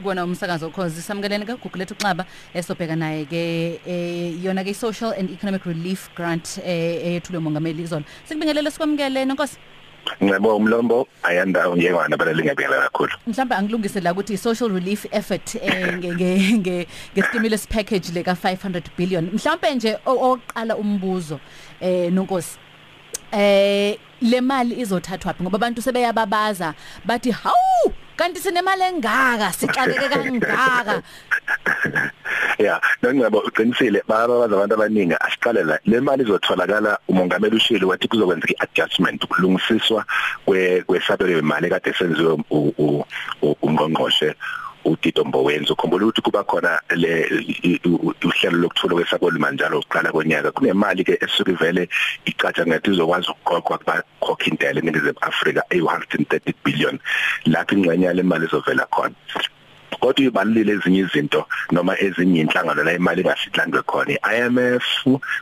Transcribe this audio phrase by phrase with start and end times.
[0.00, 5.30] Kubona umsakazo ukhozi samkeleni kaGoogle lethu xaba esobheka naye ke eh yona ke social and
[5.30, 8.04] economic relief grant eh eyethulwe umongameli izolo.
[8.24, 9.58] Sikubingelele sikwamukele nonkosi.
[10.22, 13.12] Ngiyabonga umlombo ayandawo njengwana balale ngiyabingelela kakhulu.
[13.26, 18.32] Mhlawumbe angilungise la ukuthi social relief effort eh nge nge nge nge-stimulus package le ka
[18.32, 19.30] 500 billion.
[19.32, 21.40] Mhlawumbe nje oqala umbuzo
[21.80, 22.58] eh nonkosi.
[23.32, 26.74] Eh le mali izothathwa phi ngoba abantu sebeyababaza
[27.04, 31.00] bathi hawu kanti sinemali engaka sixakeke kangaka.
[32.60, 38.52] Ya nongcebo uqinisile bababaza abantu abaningi asiqale la le mali izotholakala umongameli ushilo wathi kuzokwenzeka
[38.60, 40.04] iadjustment ukulungisiswa
[40.44, 42.36] kwe kwesabelo imali kade senziwe
[43.62, 44.34] ungqongqoshe
[44.84, 47.26] uTito Mbowenzi ukhumbula ukuthi kuba khona le
[48.24, 50.52] uhlelo lokuthola kwesabelo manjalo uqala konyaka.
[50.52, 51.88] Kunemali ke esuke ivele
[52.24, 56.98] icatsha ngathi izokwazi ukuqoqwa kubakhokha intela eNingizimu Afrika e130 billion.
[57.46, 59.14] Lapho ingxenye yale mali izovela khona.
[60.00, 64.14] Kodwa ibalulile ezinye izinto noma ezinye inhlangano la imali engasihlandwe khona.
[64.32, 64.84] iIMF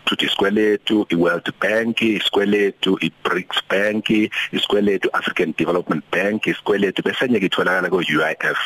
[0.06, 4.10] futhi isikweletu iWorld Bank isikweletu iBRICS Bank
[4.52, 8.60] isikweletu African Development Bank isikweletu bese nyeke itholakala ku UIF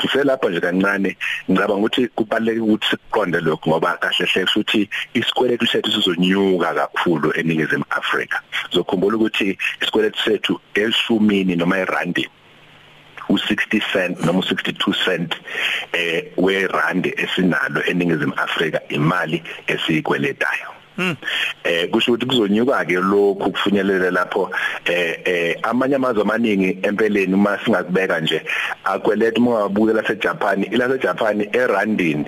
[0.00, 1.16] kuselapha nje kancane.
[1.50, 7.84] Ngicabanga ukuthi kubaluleke ukuthi siqonde lokho ngoba kahle hle futhi isikweletu sethu sizonyuka kakhulu eningizimu
[7.90, 8.42] Afrika.
[8.72, 12.28] Zokhumbula ukuthi isikweletu sethu elishumini noma erandi
[13.28, 15.34] u60 cent noma u62 cent
[15.92, 20.77] eh werand esinalo eningizimu Afrika imali esiyikweletayo Hmm.
[21.64, 24.50] Eh kusho ukuthi kuzonyuka ke lokhu kufinyelela lapho
[24.84, 28.42] eh eh amanye amazwe amaningi empeleni uma singakubeka nje
[28.84, 32.26] akweleta uma wabuke la seJapan ila seJapan erandini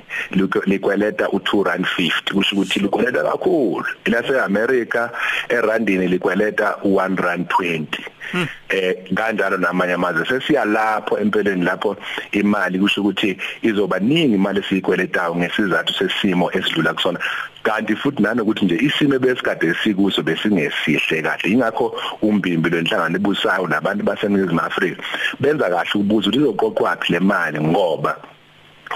[0.66, 3.86] likweleta u2 rand 50 kusho ukuthi likweleta kakhulu.
[4.04, 5.10] Ila seAmerica
[5.48, 7.86] erandini likweleta u1 rand 20
[8.32, 8.46] Hmm.
[8.68, 10.26] eh kanjalo namanye amazwe.
[10.26, 11.96] Sesiya lapho empeleni lapho
[12.32, 17.18] imali kusho ukuthi izoba ningi imali esiyikweletayo ngesizathu sesimo esidlula kusona.
[17.62, 21.50] Kanti futhi nanokuthi nje isimo besikade sikuso besingesihle kahle.
[21.50, 25.02] Ingakho umbimbi lwenhlangano ebusayo nabantu baseNingizimu Afrika
[25.40, 28.16] benza kahle ukubuza ukuthi izoqoqwa le mali ngoba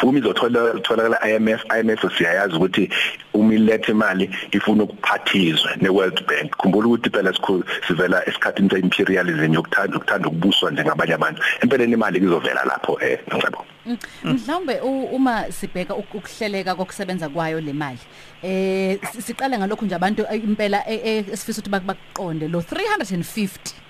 [0.03, 2.91] uma izothola tholakala IMF IMF siyayazi ukuthi
[3.35, 6.57] uma ilethe imali ifuna ukuphathizwa neWorld Bank.
[6.57, 11.43] Khumbula ukuthi phela sikhulu sivela esikhathini seimperialism yokuthanda ukuthanda ukubuswa njengabanye abantu.
[11.63, 14.81] Empeleni imali izovela lapho eh ngicabanga mm, mhlawumbe
[15.13, 17.99] uma sibheka ukuhleleka kokusebenza kwayo le mali
[18.43, 23.84] eh siqale ngalokho nje abantu impela e, e, esifisa ukuthi bakuqonde lo 350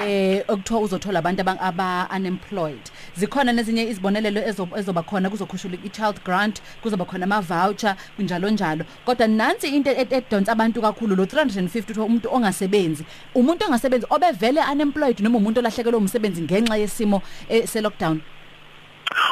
[0.00, 2.90] eh okuthiwa uzothola abantu aba unemployed.
[3.16, 4.40] Zikhona nezinye izibonelelo
[4.76, 8.84] ezoba khona kuzokhushula i-child grant kuzoba khona ama voucher kunjalo njalo.
[9.04, 13.04] Kodwa nansi into edonsa abantu kakhulu lo 350 umuntu ongasebenzi.
[13.34, 18.20] Umuntu ongasebenzi obevele unemployed noma umuntu olahlekelwe umsebenzi ngenxa yesimo eh, se lockdown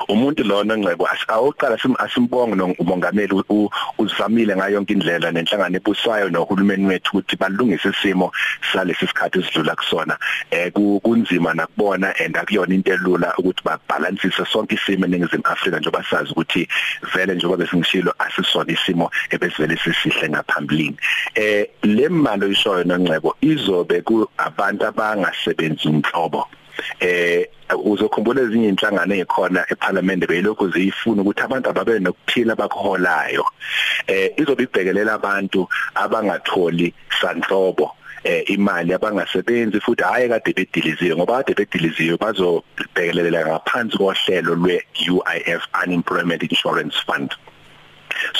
[0.08, 3.34] umuntu lona ngcebo awuqala asimbonge umongameli
[3.98, 8.32] uzamile ngayo yonke indlela nenhlangano ebusayo nohulumeni wethu ukuthi balungise isimo
[8.72, 10.18] salesi sikhathi esidlula kusona.
[10.50, 16.32] Eh kunzima nakubona and akuyona into elula ukuthi babalansise sonke isimo eningizimu Afrika njengoba sazi
[16.32, 16.68] ukuthi
[17.14, 20.96] vele njengoba besingishilo asisona isimo ebesivele sisihle ngaphambilini.
[21.34, 26.46] Eh le mali oyishoyo nongcebo izobe ku abantu abangasebenzi inhlobo
[27.00, 27.46] eh
[27.84, 33.44] uzokhumbula ezinye inhlangano ezikhona eParliament beyilokhu ziyifuna ukuthi abantu ababe nokuphila bakholayo
[34.06, 41.54] eh izobe ibhekelela abantu abangatholi sanhlobo eh imali abangasebenzi futhi hayi kade bediliziwe ngoba kade
[41.54, 47.30] bediliziwe bazobhekelela ngaphansi kohlelo lwe UIF Unemployment Insurance Fund.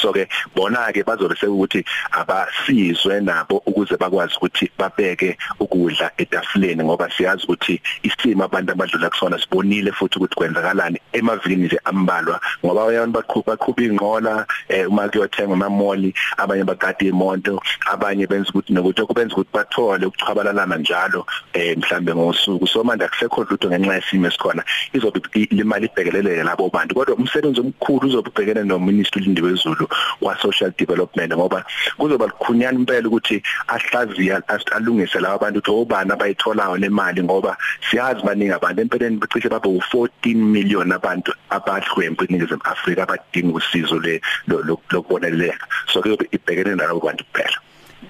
[0.01, 7.11] So ke bona ke bazobe sekuthi abasizwe nabo ukuze bakwazi ukuthi babeke ukudla etafuleni ngoba
[7.11, 10.99] siyazi ukuthi isimo abantu abadlula kusona sibonile futhi ukuthi kwenzakalani.
[11.13, 17.61] Emavikini nje ambalwa ngoba abantu baqhubha baqhubha inqola eh, uma kuyothenga amamoli abanye bagada imoto
[17.87, 22.67] abanye benza ukuthi nokuthi okubenza ukuthi bathole ukuchwabalalana njalo eh mhlambe ngosuku.
[22.67, 24.65] So manje akusekho lutho ngenxa yesimo esikhona.
[24.93, 26.95] Izobe imali ibhekelele labo bantu.
[26.95, 29.89] Kodwa umsebenzi omkhulu uzobe ubhekene no ministry Lindiwe Zulu
[30.21, 31.65] wa social development ngoba
[31.99, 34.43] kuzoba likhunyana impela ukuthi ahlaziya
[34.73, 37.23] alungise laba bantu ukuthi obani abayitholayo nemali?
[37.23, 37.57] Ngoba
[37.91, 38.83] siyazi baningi abantu.
[38.83, 46.29] Empeleni becishe babe u14 million abantu abahlwempu eNingizimu Afrika abadinga usizo le lokuboneleka so kuyobe
[46.33, 47.59] ibhekene nalabo bantu kuphela.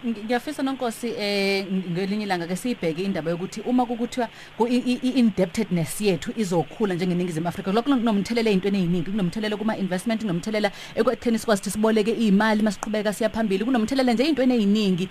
[0.07, 4.29] Ngiyafisa nonkosi eh ngelinye ilanga ke siyibheke indaba yokuthi uma kukuthiwa
[4.69, 11.61] i-indebtedness yethu izokhula njengeningizimu Afrika lokho kunomthelela ezintweni eziningi kunomthelela kuma investment kunomthelela ekutheni sikwazi
[11.61, 15.09] ukuthi siboleke imali masiqhubeka siya phambili kunomthelela nje ezintweni eziningi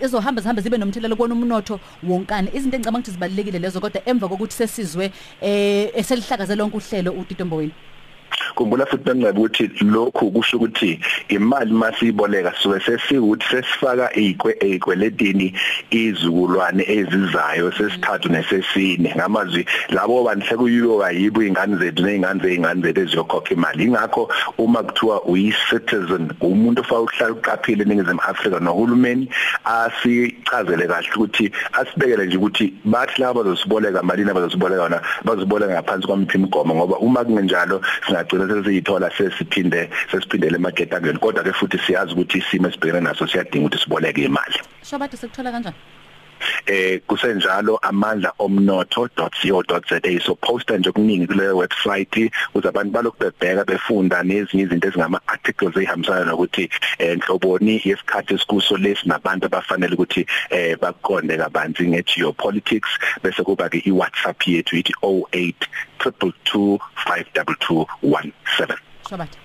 [0.00, 4.54] ezohamba zihambe zibe nomthelela kona umnotho wonkane izinto engicabanga ukuthi zibalekile lezo kodwa emva kokuthi
[4.54, 7.72] sesizwe eh eselihlakaze lonke uhlelo uTito Mboweni.
[8.54, 15.54] Kumbula futhi benqaba ukuthi lokhu kusho ukuthi imali masiyiboleka sobe sesiwuthi sesifaka izikwe ezikweletini
[15.90, 19.14] izukulwane ezizayo sesithathu nesesine.
[19.16, 23.84] Ngamazwi labo bantu sekuyiyo kayibo ingane zethu nezingane zeingane zethu eziyokhokha imali.
[23.84, 24.28] Ingakho
[24.58, 29.28] uma kuthiwa uyi citizen umuntu ofa uhlala uqaphile eningizimu Afrika nohulumeni
[29.64, 36.38] asichazele kahle ukuthi asibekele nje ukuthi bathi laba bazosiboleka malini abazosiboleka yona bazoboleka ngaphansi kwamiphi
[36.38, 42.38] imigomo ngoba uma kungenjalo singagcina sibone sesiyithola sesiphinde sesiphindele emaketangeni kodwa ke futhi siyazi ukuthi
[42.38, 44.58] isimo esibhekene naso siyadinga ukuthi siboleke imali.
[44.82, 45.76] Shobade sikuthola kanjani?
[46.66, 54.22] Eh kusenjalo amandla omnotho.co.za so poster nje kuningi kule website ukuze abantu balokhu bebheka befunda
[54.22, 61.36] nezinye izinto ezingama articles ezihambisana nokuthi enhloboni yesikhathi esikuso lesi nabantu abafanele ukuthi eh bakonde
[61.36, 62.90] kabanzi ngegeopolitics
[63.22, 65.54] bese kuba ke iWhatsApp yethu ithi 08
[65.98, 68.76] 222 52217
[69.08, 69.36] Shobade